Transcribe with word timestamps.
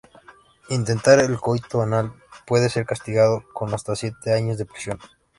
Intentar 0.69 1.17
el 1.19 1.37
coito 1.39 1.77
anal 1.83 2.11
puede 2.47 2.69
ser 2.69 2.87
castigado 2.87 3.43
con 3.53 3.71
hasta 3.75 3.95
siete 3.95 4.33
años 4.33 4.57
de 4.57 4.65
prisión. 4.65 4.97